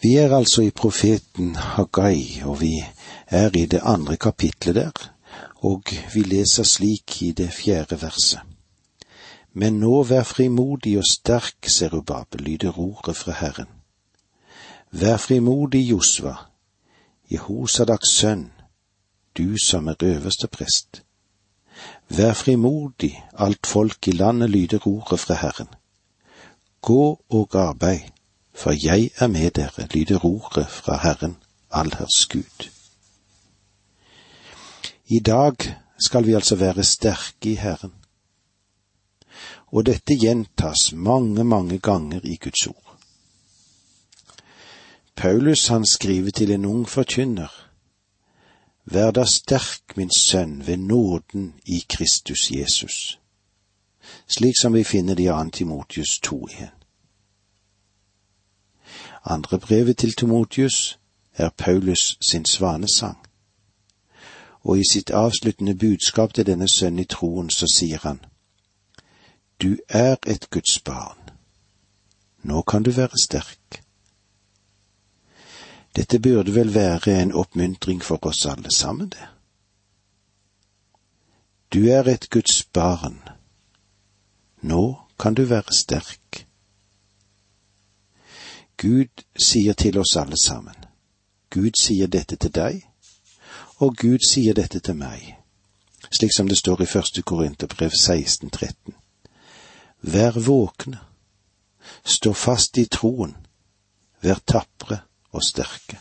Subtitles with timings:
[0.00, 2.84] Vi er altså i profeten Hagai, og vi
[3.26, 5.10] er i det andre kapitlet der,
[5.56, 5.82] og
[6.14, 8.40] vi leser slik i det fjerde verset.
[9.52, 13.66] Men nå vær frimodig og sterk, Serubabel, lyder ordet fra Herren.
[14.90, 16.34] Vær frimodig, Josva,
[17.30, 18.52] Jehosadaks sønn,
[19.38, 21.02] du som er øverste prest.
[22.08, 25.68] Vær frimodig, alt folk i landet, lyder ordet fra Herren.
[26.82, 28.00] Gå og arbeid,
[28.58, 31.36] for jeg er med dere, lyder ordet fra Herren,
[31.70, 32.70] allherrs Gud.
[35.06, 35.54] I dag
[36.00, 37.92] skal vi altså være sterke i Herren.
[39.66, 42.98] Og dette gjentas mange, mange ganger i Guds ord.
[45.16, 47.52] Paulus han skriver til en ung forkynner.
[48.84, 53.18] Vær da sterk, min sønn, ved nåden i Kristus Jesus,
[54.26, 56.77] slik som vi finner det i Antimotius 2 igjen.
[59.30, 60.98] Andre brevet til Timotius
[61.34, 63.18] er Paulus sin svanesang,
[64.60, 68.20] og i sitt avsluttende budskap til denne sønnen i troen så sier han,
[69.62, 71.18] Du er et Guds barn,
[72.42, 73.82] nå kan du være sterk.
[75.96, 79.28] Dette burde vel være en oppmuntring for oss alle sammen, det.
[81.74, 83.20] Du er et Guds barn,
[84.62, 86.47] nå kan du være sterk.
[88.78, 90.74] Gud sier til oss alle sammen.
[91.50, 92.84] Gud sier dette til deg,
[93.82, 95.34] og Gud sier dette til meg,
[96.10, 98.94] slik som det står i første Korinterbrev 1613.
[100.02, 101.00] Vær våkne,
[102.04, 103.34] stå fast i troen,
[104.22, 105.00] vær tapre
[105.32, 105.98] og sterke.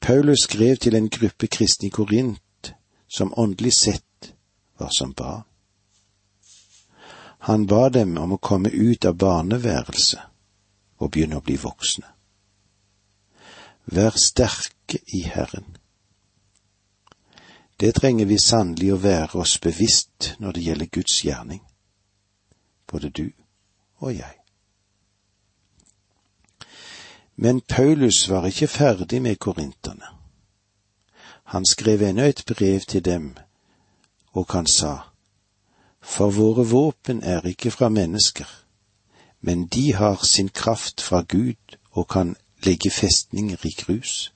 [0.00, 2.74] Paulus skrev til en gruppe kristne i Korint
[3.08, 4.34] som åndelig sett
[4.78, 5.49] var som barn.
[7.48, 10.26] Han ba dem om å komme ut av barneværelset
[11.00, 12.06] og begynne å bli voksne.
[13.90, 15.76] Vær sterke i Herren.
[17.80, 21.62] Det trenger vi sannelig å være oss bevisst når det gjelder Guds gjerning,
[22.92, 23.30] både du
[24.04, 24.36] og jeg.
[27.40, 30.12] Men Paulus var ikke ferdig med korinterne.
[31.56, 33.32] Han skrev ennå et brev til dem,
[34.36, 35.09] og han sa,
[36.02, 38.48] for våre våpen er ikke fra mennesker,
[39.40, 44.32] men de har sin kraft fra Gud og kan legge festninger i grus.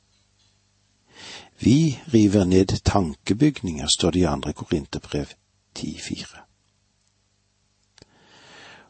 [1.59, 5.27] Vi river ned tankebygninger, står det i andre Korinterbrev
[5.79, 6.41] 10,4.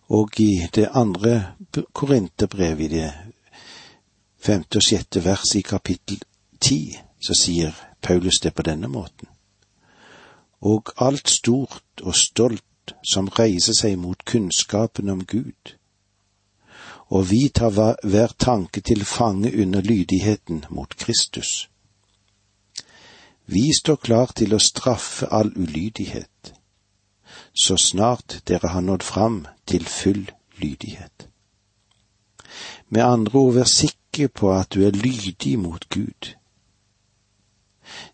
[0.08, 1.52] Og i det andre
[1.92, 3.12] Korinterbrev, i det
[4.38, 6.20] femte og sjette vers i kapittel
[6.60, 9.33] ti, så sier Paulus det på denne måten
[10.64, 15.76] og alt stort og stolt som reiser seg mot kunnskapen om Gud.
[17.12, 21.68] Og vi tar hver tanke til fange under lydigheten mot Kristus.
[23.46, 26.54] Vi står klar til å straffe all ulydighet,
[27.52, 30.30] så snart dere har nådd fram til full
[30.62, 31.28] lydighet.
[32.88, 36.32] Med andre ord, vær sikker på at du er lydig mot Gud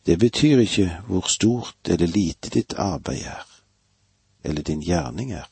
[0.06, 3.47] det betyr ikke hvor stort eller lite ditt arbeid er,
[4.44, 5.48] eller din gjerning er.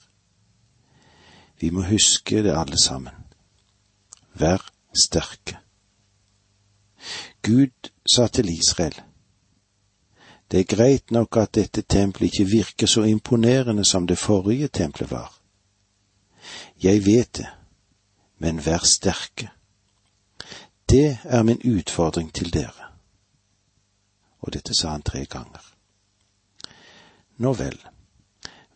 [1.61, 3.15] Vi må huske det alle sammen.
[4.35, 5.59] Vær sterke.
[7.43, 8.95] Gud sa til Israel,
[10.51, 15.11] det er greit nok at dette tempelet ikke virker så imponerende som det forrige tempelet
[15.11, 15.39] var.
[16.83, 17.47] Jeg vet det,
[18.39, 19.51] men vær sterke.
[20.89, 22.88] Det er min utfordring til dere
[24.49, 25.65] og dette sa han tre ganger.
[27.39, 27.77] Nå vel,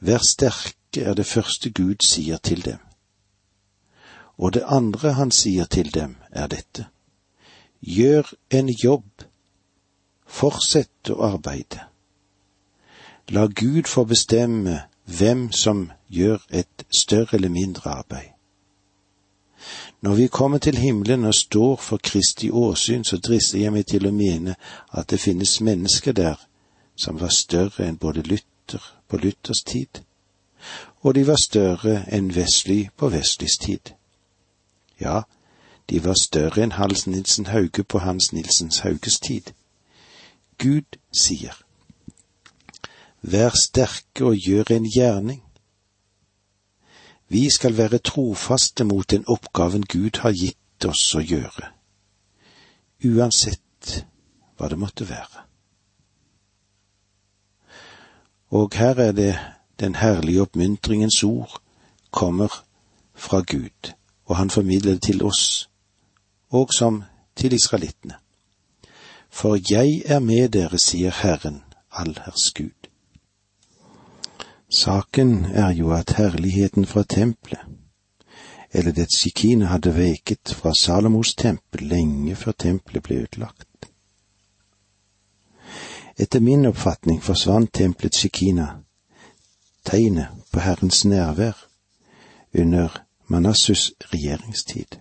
[0.04, 2.78] vær sterke er det første Gud sier til dem.
[4.36, 6.86] Og det andre han sier til dem, er dette.
[7.80, 9.24] Gjør en jobb,
[10.26, 11.88] fortsett å arbeide.
[13.32, 18.28] La Gud få bestemme hvem som gjør et større eller mindre arbeid.
[20.02, 24.06] Når vi kommer til himmelen og står for Kristi åsyn, så drister jeg meg til
[24.06, 24.56] å mene
[24.90, 26.40] at det finnes mennesker der
[26.96, 30.02] som var større enn både Luther på Luthers tid,
[31.02, 33.94] og de var større enn Wesley på Wesleys tid.
[35.00, 35.22] Ja,
[35.90, 39.54] de var større enn Hans Nilsen Hauge på Hans Nilsens Hauges tid.
[40.58, 41.54] Gud sier,
[43.22, 45.42] Vær sterke og gjør en gjerning.
[47.32, 51.70] Vi skal være trofaste mot den oppgaven Gud har gitt oss å gjøre,
[53.08, 53.94] uansett
[54.58, 55.46] hva det måtte være.
[58.52, 59.32] Og her er det
[59.80, 61.56] den herlige oppmuntringens ord
[62.10, 62.62] kommer
[63.14, 63.94] fra Gud.
[64.24, 65.68] og han formidler det til oss,
[66.50, 67.02] og som
[67.36, 68.14] til israelittene.
[69.30, 72.91] For jeg er med dere, sier Herren, allherrs Gud.
[74.72, 77.60] Saken er jo at herligheten fra tempelet,
[78.72, 83.68] eller dets sikine, hadde veket fra Salomos tempel lenge før tempelet ble utlagt.
[86.18, 88.66] Etter min oppfatning forsvant tempelets sikina,
[89.84, 91.66] tegnet på Herrens nærvær,
[92.58, 94.98] under Manassus regjeringstid.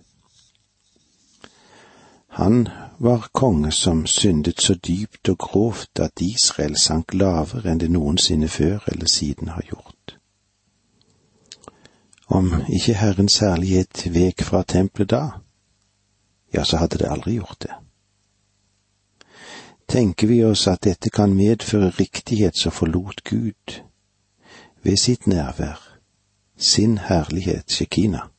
[2.32, 2.68] Han
[2.98, 8.48] var konge som syndet så dypt og grovt at Israel sank lavere enn det noensinne
[8.48, 10.16] før eller siden har gjort.
[12.32, 15.22] Om ikke Herrens herlighet vek fra tempelet da,
[16.54, 17.76] ja, så hadde det aldri gjort det.
[19.88, 23.80] Tenker vi oss at dette kan medføre riktighet, som forlot Gud
[24.82, 25.92] ved sitt nærvær
[26.56, 28.31] sin herlighet, Shekina.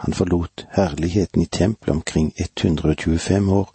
[0.00, 3.74] Han forlot herligheten i tempelet omkring 125 år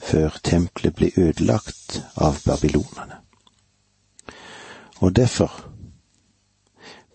[0.00, 3.20] før tempelet ble ødelagt av babylonerne.
[5.04, 5.68] Og derfor,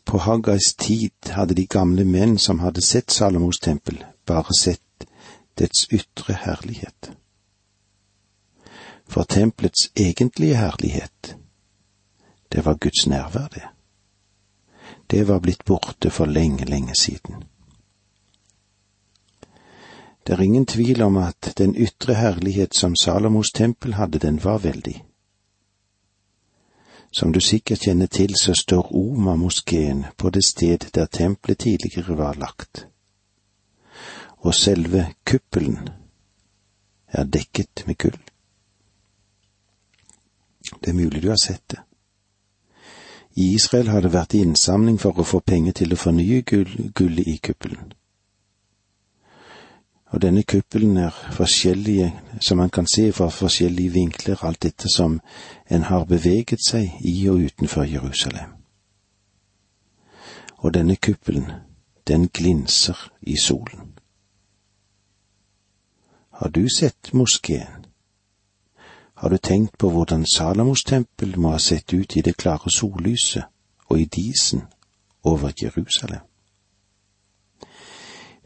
[0.05, 5.09] på Haggais tid hadde de gamle menn som hadde sett Salomos tempel, bare sett
[5.57, 7.11] dets ytre herlighet.
[9.09, 11.35] For tempelets egentlige herlighet,
[12.51, 13.67] det var Guds nærvær, det.
[15.09, 17.43] Det var blitt borte for lenge, lenge siden.
[20.29, 24.59] Det er ingen tvil om at den ytre herlighet som Salomos tempel hadde, den var
[24.61, 25.05] veldig.
[27.11, 32.37] Som du sikkert kjenner til, så står Oma-moskeen på det sted der tempelet tidligere var
[32.37, 32.85] lagt.
[34.37, 35.89] Og selve kuppelen
[37.07, 38.21] er dekket med gull.
[40.77, 41.79] Det er mulig du har sett det.
[43.33, 46.43] I Israel har det vært innsamling for å få penger til å fornye
[46.93, 47.97] gullet i kuppelen
[50.09, 55.19] og denne kuppelen er forskjellige, som man kan se fra forskjellige vinkler, alt dette som
[55.69, 58.49] en har beveget seg i og utenfor Jerusalem.
[60.57, 61.51] Og denne kuppelen,
[62.07, 63.93] den glinser i solen.
[66.33, 67.85] Har du sett moskeen?
[69.13, 73.43] Har du tenkt på hvordan Salamos tempel må ha sett ut i det klare sollyset
[73.89, 74.61] og i disen
[75.23, 76.28] over Jerusalem?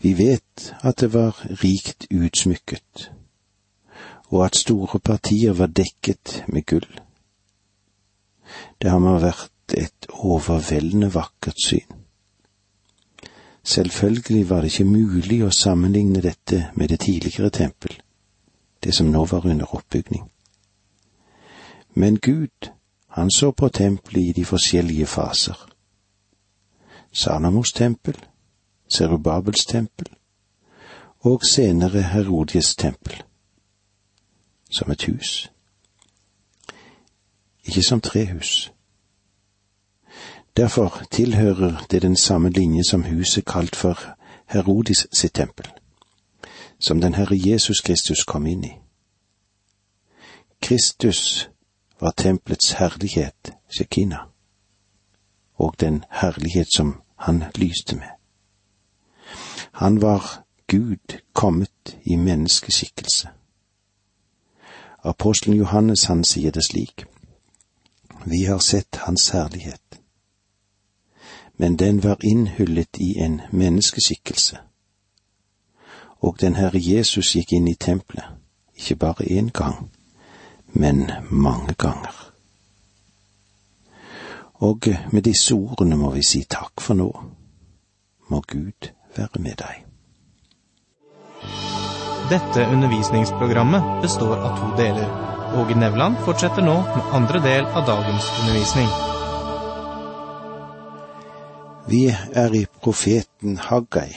[0.03, 3.11] Vi vet at det var rikt utsmykket,
[4.35, 6.99] og at store partier var dekket med gull.
[8.81, 11.87] Det har må vært et overveldende vakkert syn.
[13.63, 17.95] Selvfølgelig var det ikke mulig å sammenligne dette med det tidligere tempel,
[18.83, 20.27] det som nå var under oppbygning.
[21.95, 22.71] Men Gud,
[23.07, 25.55] han så på tempelet i de forskjellige faser.
[27.11, 28.17] Salomos tempel,
[28.93, 30.07] Serubabels tempel
[31.19, 33.23] og senere Herodies tempel,
[34.71, 35.51] som et hus,
[37.65, 38.73] ikke som trehus.
[40.57, 43.99] Derfor tilhører det den samme linje som huset kalt for
[44.45, 45.71] Herodis sitt tempel,
[46.79, 48.73] som den Herre Jesus Kristus kom inn i.
[50.61, 51.49] Kristus
[52.01, 54.17] var tempelets herlighet, Shekina,
[55.55, 58.22] og den herlighet som han lyste med.
[59.73, 60.23] Han var
[60.67, 63.29] Gud kommet i menneskeskikkelse.
[65.03, 67.05] Apostelen Johannes han sier det slik.
[68.25, 69.99] Vi har sett Hans herlighet.
[71.57, 74.57] Men den var innhyllet i en menneskeskikkelse.
[76.19, 78.25] Og den Herre Jesus gikk inn i tempelet,
[78.75, 79.91] ikke bare én gang,
[80.67, 82.33] men mange ganger.
[84.53, 87.09] Og med disse ordene må vi si takk for nå.
[88.29, 89.83] Må Gud være med deg.
[92.31, 95.09] Dette undervisningsprogrammet består av to deler.
[95.59, 98.87] Åge Nevland fortsetter nå med andre del av dagens undervisning.
[101.91, 104.15] Vi er i profeten Haggai,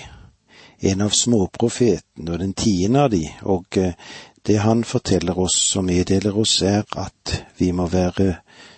[0.80, 3.98] en av småprofetene og den tiende av de, og eh,
[4.46, 8.36] det han forteller oss og meddeler oss, er at vi må være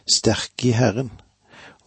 [0.08, 1.12] sterke i Herren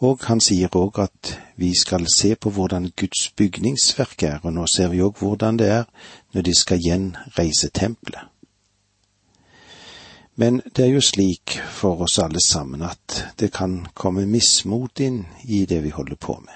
[0.01, 4.65] og han sier òg at vi skal se på hvordan Guds bygningsverk er, og nå
[4.67, 5.84] ser vi òg hvordan det er
[6.34, 8.25] når de skal gjenreise tempelet.
[10.36, 15.25] Men det er jo slik for oss alle sammen at det kan komme mismot inn
[15.43, 16.55] i det vi holder på med.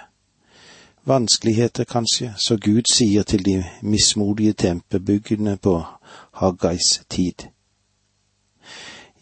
[1.05, 5.83] Vanskeligheter kanskje, så Gud sier til de mismodige tempelbyggene på
[6.31, 7.45] Haggais tid.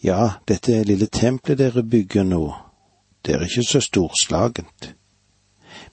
[0.04, 2.54] Ja, dette lille tempelet dere bygger nå,
[3.26, 4.96] det er ikke så storslagent,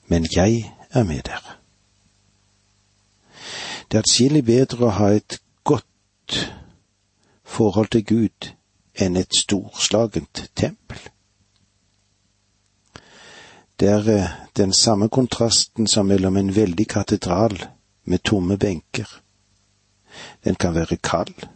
[0.07, 1.57] men jeg er med dere.
[3.91, 6.37] Det er atskillig bedre å ha et godt
[7.43, 8.51] forhold til Gud
[8.95, 10.99] enn et storslagent tempel.
[13.79, 17.57] Det er eh, den samme kontrasten som mellom en veldig katedral
[18.05, 19.07] med tomme benker.
[20.43, 21.47] Den kan være kald,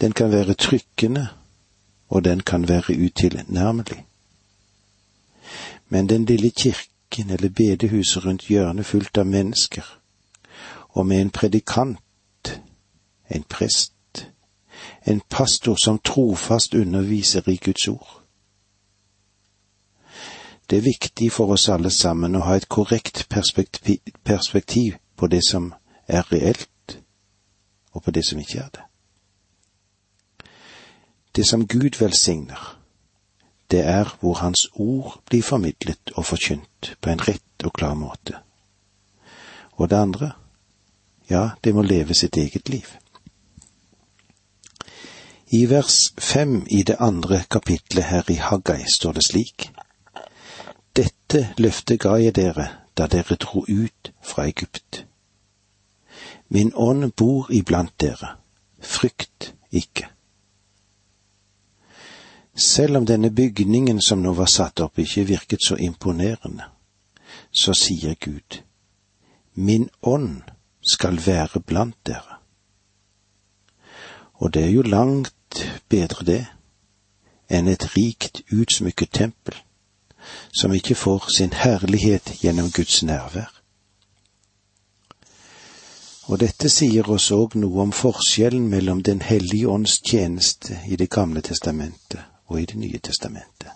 [0.00, 1.26] den kan være trykkende,
[2.08, 4.06] og den kan være utilnærmelig.
[5.88, 9.84] Men den lille kirken eller bedehuset rundt hjørnet fullt av mennesker,
[10.88, 12.60] og med en predikant,
[13.30, 13.92] en prest,
[15.06, 18.22] en pastor som trofast underviser i Guds ord.
[20.70, 25.74] Det er viktig for oss alle sammen å ha et korrekt perspektiv på det som
[26.06, 26.98] er reelt,
[27.92, 28.82] og på det som ikke er det.
[31.36, 32.75] Det som Gud velsigner,
[33.70, 38.38] det er hvor Hans ord blir formidlet og forkynt på en rett og klar måte.
[39.72, 40.30] Og det andre,
[41.30, 42.86] ja, det må leve sitt eget liv.
[45.50, 49.70] I vers fem i det andre kapitlet her i Haggai står det slik.
[50.96, 55.04] Dette løftet ga jeg dere da dere dro ut fra Egypt.
[56.48, 58.36] Min ånd bor iblant dere,
[58.80, 60.15] frykt ikke.
[62.56, 66.64] Selv om denne bygningen som nå var satt opp ikke virket så imponerende,
[67.52, 68.62] så sier Gud,
[69.54, 70.42] Min ånd
[70.92, 72.38] skal være blant dere.
[74.34, 76.44] Og det er jo langt bedre det
[77.48, 79.56] enn et rikt utsmykket tempel,
[80.52, 83.52] som ikke får sin herlighet gjennom Guds nærvær.
[86.26, 91.10] Og dette sier oss òg noe om forskjellen mellom Den hellige ånds tjeneste i Det
[91.10, 93.70] gamle testamentet og i Det nye testamentet.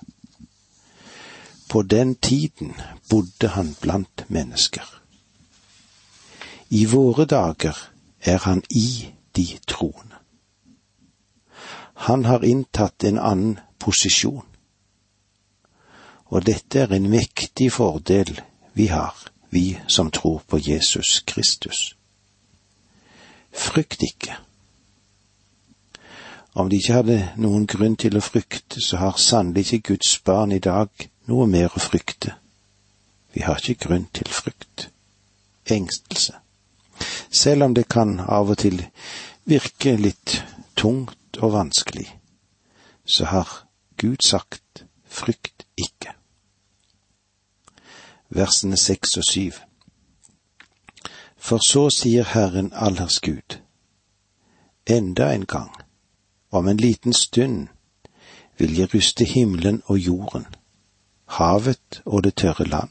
[1.68, 2.74] På den tiden
[3.10, 5.00] bodde han blant mennesker.
[6.70, 10.16] I våre dager er han i de troende.
[11.94, 14.46] Han har inntatt en annen posisjon,
[16.24, 18.40] og dette er en mektig fordel
[18.72, 19.14] vi har,
[19.50, 21.96] vi som tror på Jesus Kristus.
[23.52, 24.38] Frykt ikke.
[26.54, 30.52] Om de ikke hadde noen grunn til å frykte, så har sannelig ikke Guds barn
[30.52, 30.90] i dag
[31.30, 32.34] noe mer å frykte.
[33.34, 34.88] Vi har ikke grunn til frykt,
[35.70, 36.40] engstelse
[37.30, 38.82] selv om det kan av og til
[39.44, 40.42] virke litt
[40.76, 42.08] tungt og vanskelig,
[43.04, 43.48] så har
[43.96, 46.14] Gud sagt frykt ikke.
[48.28, 49.60] Versene seks og syv.
[51.36, 53.58] For så sier Herren allers Gud,
[54.86, 55.72] enda en gang,
[56.50, 57.68] om en liten stund
[58.58, 60.46] vil jeg ruste himmelen og jorden,
[61.26, 62.90] havet og det tørre land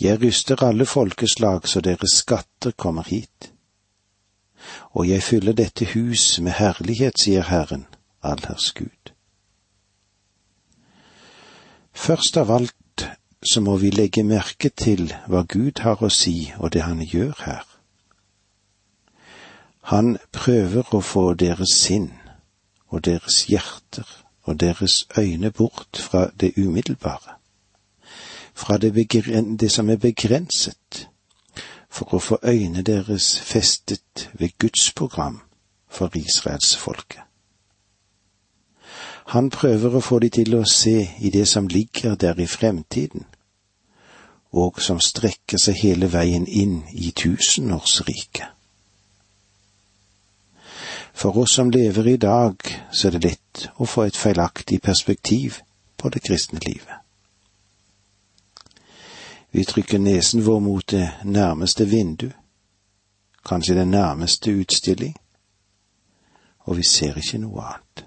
[0.00, 3.52] jeg ryster alle folkeslag så deres skatter kommer hit.
[4.90, 7.86] Og jeg fyller dette hus med herlighet, sier Herren,
[8.22, 9.12] allherrs Gud.
[11.92, 13.08] Først av alt
[13.44, 17.44] så må vi legge merke til hva Gud har å si og det han gjør
[17.44, 17.73] her.
[19.92, 22.10] Han prøver å få deres sinn
[22.88, 24.08] og deres hjerter
[24.44, 27.38] og deres øyne bort fra det umiddelbare
[28.54, 28.94] fra det,
[29.60, 31.08] det som er begrenset,
[31.90, 35.40] for å få øynene deres festet ved Guds program
[35.90, 37.22] for israelsfolket.
[39.34, 43.24] Han prøver å få de til å se i det som ligger der i fremtiden,
[44.52, 48.53] og som strekker seg hele veien inn i tusenårsriket.
[51.14, 52.56] For oss som lever i dag,
[52.92, 55.60] så er det lett å få et feilaktig perspektiv
[55.96, 56.98] på det kristne livet.
[59.54, 62.32] Vi trykker nesen vår mot det nærmeste vindu,
[63.46, 65.14] kanskje den nærmeste utstilling,
[66.66, 68.04] og vi ser ikke noe annet.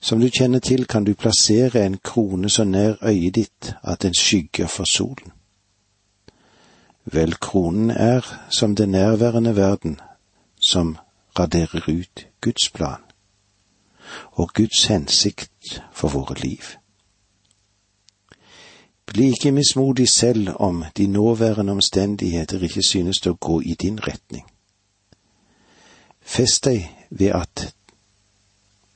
[0.00, 4.14] Som du kjenner til, kan du plassere en krone så nær øyet ditt at den
[4.14, 5.32] skygger for solen.
[7.04, 9.98] Vel, kronen er som den nærværende verden
[10.70, 10.96] som
[11.38, 13.02] raderer ut Guds plan
[14.32, 16.62] og Guds hensikt for våre liv.
[19.06, 24.46] Bli ikke mismodig selv om de nåværende omstendigheter ikke synes å gå i din retning.
[26.20, 27.68] Fest deg ved at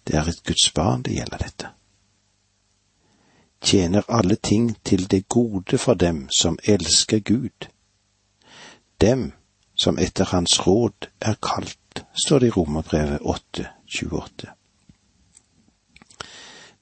[0.07, 1.69] det er et Guds barn det gjelder dette.
[3.63, 7.69] Tjener alle ting til det gode for dem som elsker Gud,
[9.01, 9.33] dem
[9.81, 14.53] som etter Hans råd er kalt, står det i Romerbrevet 8,28.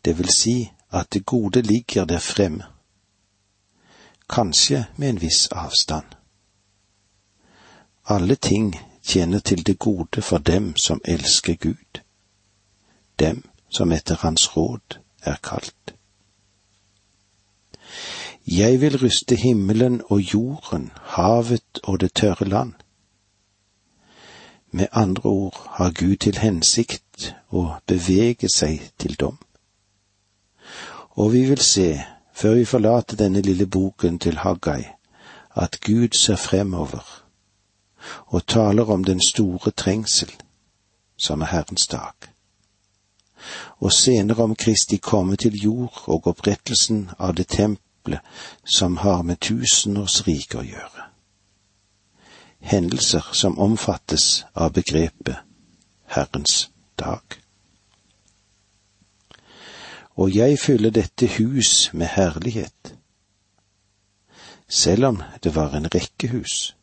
[0.05, 0.57] Det vil si
[0.91, 2.65] at det gode ligger der fremme
[4.29, 6.05] kanskje med en viss avstand,
[8.05, 12.01] alle ting tjener til det gode for dem som elsker Gud,
[13.19, 15.95] dem som etter Hans råd er kalt.
[18.47, 22.73] Jeg vil ryste himmelen og jorden, havet og det tørre land.
[24.71, 29.39] Med andre ord har Gud til hensikt å bevege seg til dom.
[31.17, 34.85] Og vi vil se, før vi forlater denne lille boken til Haggai,
[35.57, 37.25] at Gud ser fremover
[38.27, 40.31] og taler om den store trengsel,
[41.17, 42.15] som er Herrens dag,
[43.81, 48.21] og senere om Kristi komme til jord og opprettelsen av det tempelet
[48.65, 51.08] som har med tusenårsriket å gjøre.
[52.61, 55.37] Hendelser som omfattes av begrepet
[56.07, 57.23] Herrens dag.
[60.19, 62.95] Og jeg fyller dette hus med herlighet,
[64.69, 66.75] selv om det var en rekke hus.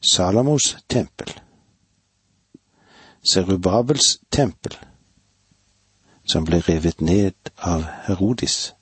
[0.00, 1.32] Salamos tempel,
[3.24, 4.76] Serubabels tempel,
[6.28, 8.74] som ble revet ned av Herodis.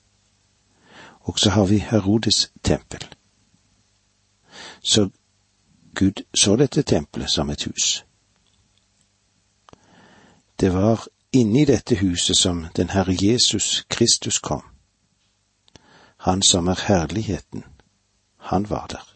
[1.25, 3.14] Og så har vi Herodis tempel.
[4.85, 5.09] Så
[5.95, 8.05] Gud så dette tempelet som et hus.
[10.59, 14.63] Det var inni dette huset som den Herre Jesus Kristus kom.
[16.17, 17.63] Han som er herligheten,
[18.37, 19.15] han var der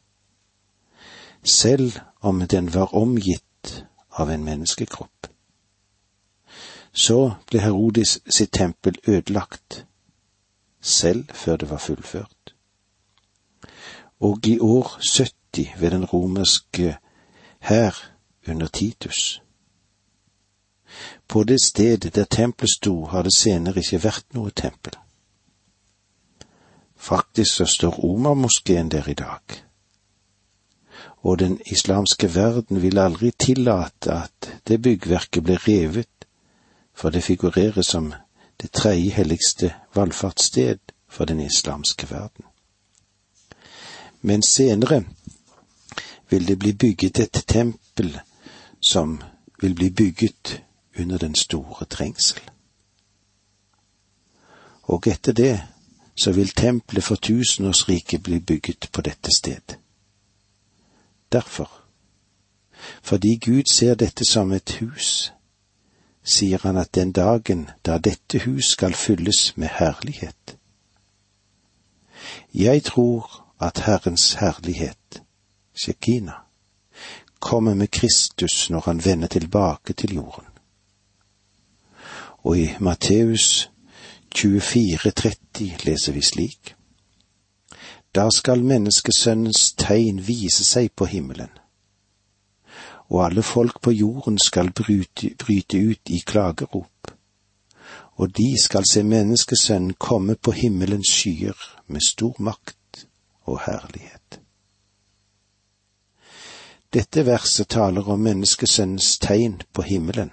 [1.43, 5.27] selv om den var omgitt av en menneskekropp.
[6.93, 9.85] Så ble Herodis sitt tempel ødelagt,
[10.81, 12.53] selv før det var fullført.
[14.19, 16.97] Og i år 70 ved den romerske
[17.59, 17.95] hær
[18.47, 19.41] under Titus.
[21.27, 24.93] På det stedet der tempelet sto, har det senere ikke vært noe tempel.
[26.95, 29.41] Faktisk så står Omar-moskeen der i dag
[31.21, 36.27] og den islamske verden vil aldri tillate at det byggverket blir revet,
[36.93, 38.13] for det figurerer som
[38.61, 42.45] det tredje helligste valfartssted for den islamske verden.
[44.21, 45.03] Men senere
[46.29, 48.19] vil det bli bygget et tempel
[48.81, 49.21] som
[49.61, 50.63] vil bli bygget
[50.99, 52.41] under den store trengsel.
[54.83, 55.61] Og etter det
[56.15, 59.79] så vil tempelet for tusenårsriket bli bygget på dette sted
[61.31, 61.71] derfor.
[63.01, 65.33] Fordi Gud ser dette som et hus,
[66.23, 70.57] sier han at den dagen da dette hus skal fylles med herlighet.
[72.53, 75.21] Jeg tror at Herrens herlighet,
[75.79, 76.33] Shekina,
[77.39, 80.45] kommer med Kristus når han vender tilbake til jorden.
[82.43, 83.69] Og i Matteus
[84.35, 86.75] 24,30 leser vi slik.
[88.15, 91.51] Da skal menneskesønnens tegn vise seg på himmelen,
[93.09, 97.13] og alle folk på jorden skal bryte, bryte ut i klagerop,
[98.19, 103.05] og de skal se menneskesønnen komme på himmelens skyer med stor makt
[103.45, 104.18] og herlighet.
[106.93, 110.31] Dette verset taler om menneskesønnens tegn på himmelen,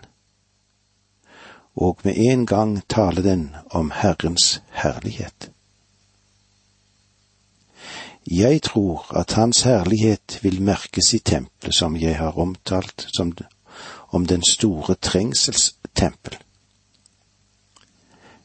[1.77, 5.51] og med en gang taler den om Herrens herlighet.
[8.27, 13.37] Jeg tror at Hans herlighet vil merkes i tempelet som jeg har omtalt som
[14.09, 16.39] om den store trengselstempel.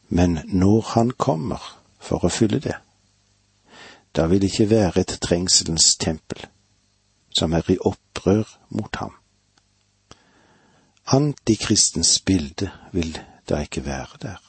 [0.08, 2.76] Men når Han kommer for å fylle det,
[4.12, 6.51] da vil det ikke være et trengselens tempel
[7.38, 9.14] som er i opprør mot ham.
[11.12, 13.18] Antikristens bilde vil
[13.48, 14.42] da ikke være der,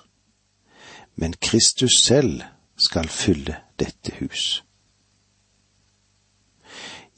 [1.16, 2.42] men Kristus selv
[2.78, 4.64] skal fylle dette hus.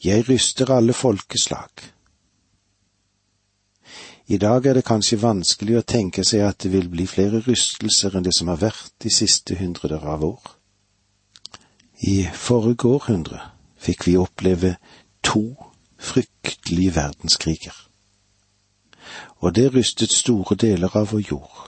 [0.04, 1.70] Jeg ryster alle folkeslag.
[4.28, 8.16] I dag er det kanskje vanskelig å tenke seg at det vil bli flere rystelser
[8.18, 10.42] enn det som har vært de siste hundreder av år.
[12.10, 13.42] I forrige århundre
[13.78, 14.76] fikk vi oppleve
[15.26, 15.44] to
[15.98, 17.76] fryktelige verdenskriger,
[19.42, 21.62] og det rystet store deler av vår jord.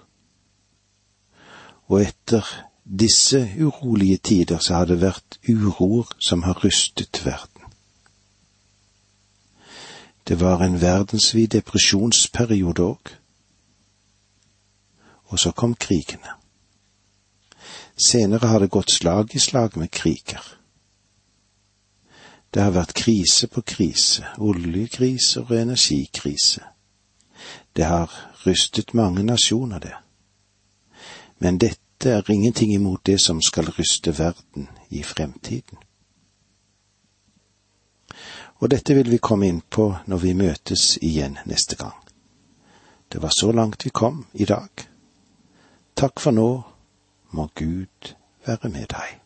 [1.87, 2.47] Og etter
[2.83, 7.57] disse urolige tider så har det vært uroer som har rystet verden.
[10.27, 13.13] Det var en verdensvid depresjonsperiode òg.
[15.31, 16.35] Og så kom krigene.
[17.97, 20.56] Senere har det gått slag i slag med kriger.
[22.53, 26.63] Det har vært krise på krise, oljekrise og energikrise.
[27.75, 28.13] Det har
[28.45, 29.95] rystet mange nasjoner, det.
[31.39, 35.77] Men dette er ingenting imot det som skal ryste verden i fremtiden.
[38.59, 41.93] Og dette vil vi komme inn på når vi møtes igjen neste gang.
[43.11, 44.69] Det var så langt vi kom i dag.
[45.95, 46.49] Takk for nå,
[47.31, 48.13] må Gud
[48.45, 49.19] være med deg.